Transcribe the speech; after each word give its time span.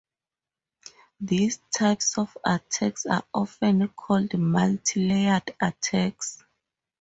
These 1.19 1.59
types 1.75 2.17
of 2.17 2.35
attacks 2.43 3.05
are 3.05 3.23
often 3.35 3.87
called 3.89 4.33
multi-layered 4.33 5.53
attacks. 5.61 6.43